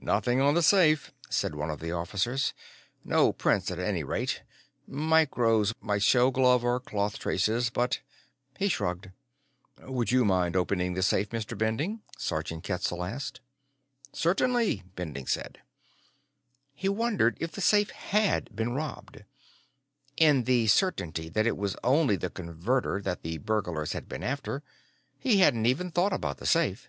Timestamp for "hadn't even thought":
25.40-26.14